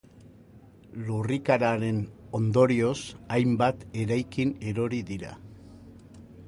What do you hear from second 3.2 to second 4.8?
hainbat eraikin